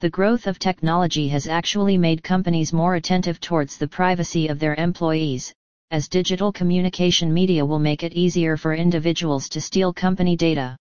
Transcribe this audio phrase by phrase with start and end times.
[0.00, 4.74] The growth of technology has actually made companies more attentive towards the privacy of their
[4.74, 5.54] employees,
[5.90, 10.76] as digital communication media will make it easier for individuals to steal company data.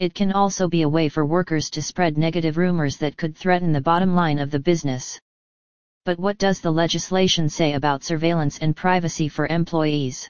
[0.00, 3.72] It can also be a way for workers to spread negative rumors that could threaten
[3.72, 5.18] the bottom line of the business.
[6.04, 10.28] But what does the legislation say about surveillance and privacy for employees?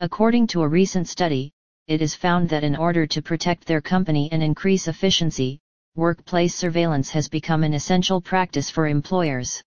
[0.00, 1.52] According to a recent study,
[1.88, 5.58] it is found that in order to protect their company and increase efficiency,
[5.96, 9.62] workplace surveillance has become an essential practice for employers.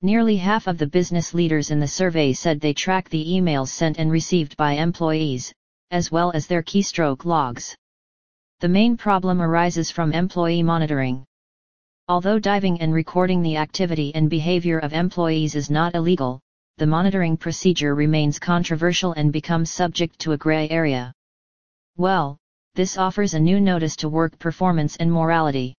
[0.00, 3.98] Nearly half of the business leaders in the survey said they track the emails sent
[3.98, 5.52] and received by employees,
[5.90, 7.74] as well as their keystroke logs.
[8.60, 11.24] The main problem arises from employee monitoring.
[12.06, 16.40] Although diving and recording the activity and behavior of employees is not illegal,
[16.78, 21.12] the monitoring procedure remains controversial and becomes subject to a gray area.
[21.96, 22.38] Well,
[22.74, 25.74] this offers a new notice to work performance and morality.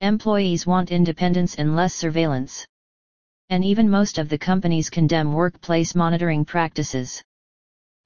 [0.00, 2.66] Employees want independence and less surveillance.
[3.50, 7.22] And even most of the companies condemn workplace monitoring practices.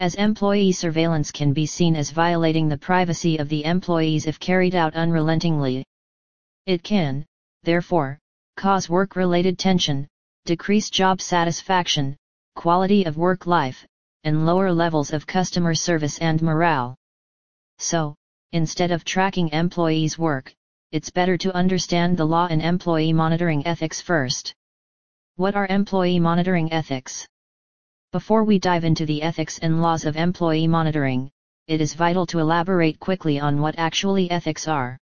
[0.01, 4.75] As employee surveillance can be seen as violating the privacy of the employees if carried
[4.75, 5.85] out unrelentingly.
[6.67, 7.27] It can,
[7.65, 8.19] therefore,
[8.57, 10.07] cause work-related tension,
[10.45, 12.17] decrease job satisfaction,
[12.55, 13.85] quality of work life,
[14.25, 16.95] and lower levels of customer service and morale.
[17.79, 18.15] So,
[18.53, 20.55] instead of tracking employees' work,
[20.91, 24.55] it's better to understand the law and employee monitoring ethics first.
[25.37, 27.27] What are employee monitoring ethics?
[28.11, 31.31] Before we dive into the ethics and laws of employee monitoring,
[31.67, 34.99] it is vital to elaborate quickly on what actually ethics are.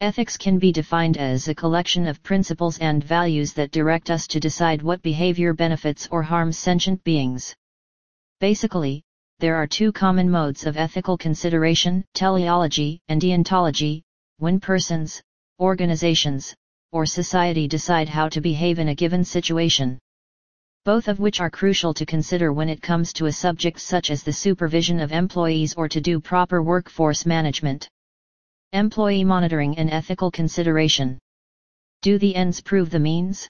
[0.00, 4.38] Ethics can be defined as a collection of principles and values that direct us to
[4.38, 7.54] decide what behavior benefits or harms sentient beings.
[8.38, 9.02] Basically,
[9.40, 14.02] there are two common modes of ethical consideration, teleology and deontology,
[14.38, 15.22] when persons,
[15.60, 16.52] organizations,
[16.90, 19.96] or society decide how to behave in a given situation.
[20.84, 24.24] Both of which are crucial to consider when it comes to a subject such as
[24.24, 27.88] the supervision of employees or to do proper workforce management.
[28.72, 31.16] Employee monitoring and ethical consideration.
[32.02, 33.48] Do the ends prove the means?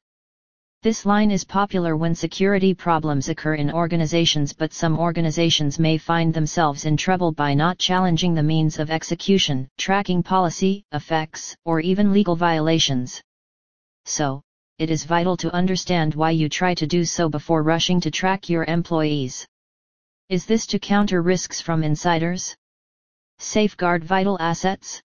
[0.89, 6.33] This line is popular when security problems occur in organizations but some organizations may find
[6.33, 12.11] themselves in trouble by not challenging the means of execution, tracking policy, effects, or even
[12.11, 13.21] legal violations.
[14.07, 14.41] So,
[14.79, 18.49] it is vital to understand why you try to do so before rushing to track
[18.49, 19.47] your employees.
[20.31, 22.57] Is this to counter risks from insiders?
[23.39, 25.03] Safeguard vital assets?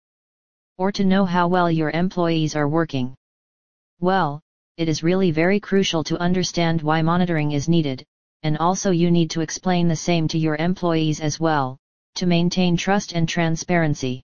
[0.78, 3.16] Or to know how well your employees are working?
[3.98, 4.40] Well,
[4.76, 8.04] it is really very crucial to understand why monitoring is needed,
[8.42, 11.76] and also you need to explain the same to your employees as well,
[12.14, 14.22] to maintain trust and transparency.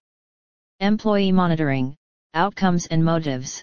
[0.80, 1.94] Employee monitoring,
[2.34, 3.62] outcomes and motives.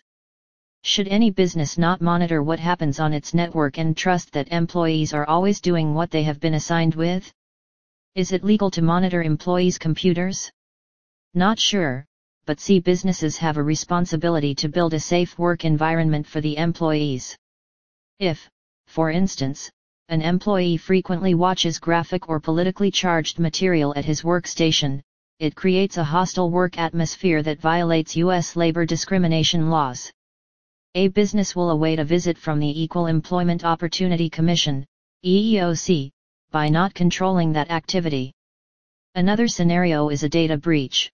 [0.84, 5.28] Should any business not monitor what happens on its network and trust that employees are
[5.28, 7.34] always doing what they have been assigned with?
[8.14, 10.52] Is it legal to monitor employees' computers?
[11.34, 12.06] Not sure,
[12.46, 17.36] but see businesses have a responsibility to build a safe work environment for the employees.
[18.20, 18.50] If,
[18.88, 19.70] for instance,
[20.10, 25.02] an employee frequently watches graphic or politically charged material at his workstation,
[25.40, 28.56] it creates a hostile work atmosphere that violates U.S.
[28.56, 30.12] labor discrimination laws.
[30.94, 34.86] A business will await a visit from the Equal Employment Opportunity Commission,
[35.26, 36.12] EEOC,
[36.52, 38.32] by not controlling that activity.
[39.16, 41.12] Another scenario is a data breach.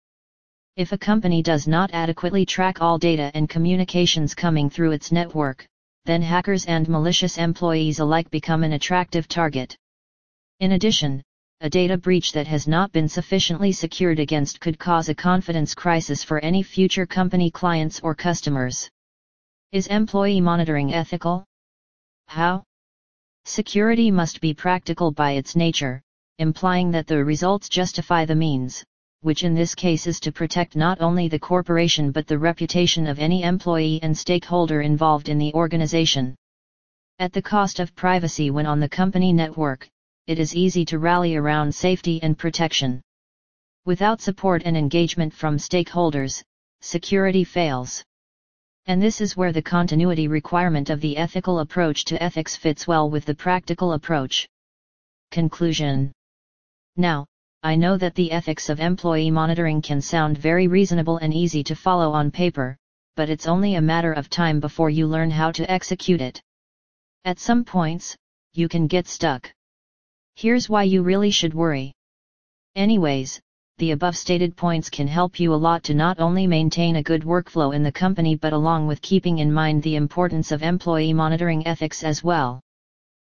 [0.80, 5.66] If a company does not adequately track all data and communications coming through its network,
[6.06, 9.76] then hackers and malicious employees alike become an attractive target.
[10.62, 11.22] In addition,
[11.60, 16.24] a data breach that has not been sufficiently secured against could cause a confidence crisis
[16.24, 18.90] for any future company clients or customers.
[19.74, 21.44] Is employee monitoring ethical?
[22.28, 22.64] How?
[23.44, 26.02] Security must be practical by its nature,
[26.38, 28.86] implying that the results justify the means,
[29.22, 33.20] which in this case is to protect not only the corporation but the reputation of
[33.20, 36.36] any employee and stakeholder involved in the organization.
[37.20, 39.90] At the cost of privacy when on the company network,
[40.28, 43.02] it is easy to rally around safety and protection.
[43.86, 46.42] Without support and engagement from stakeholders,
[46.82, 48.04] security fails.
[48.86, 53.10] And this is where the continuity requirement of the ethical approach to ethics fits well
[53.10, 54.48] with the practical approach.
[55.32, 56.12] Conclusion
[56.96, 57.26] Now,
[57.62, 61.76] I know that the ethics of employee monitoring can sound very reasonable and easy to
[61.76, 62.78] follow on paper,
[63.18, 66.42] but it's only a matter of time before you learn how to execute it.
[67.26, 68.16] At some points,
[68.54, 69.52] you can get stuck.
[70.36, 71.92] Here's why you really should worry.
[72.78, 73.42] Anyways,
[73.78, 77.24] the above stated points can help you a lot to not only maintain a good
[77.24, 81.68] workflow in the company but along with keeping in mind the importance of employee monitoring
[81.68, 82.62] ethics as well.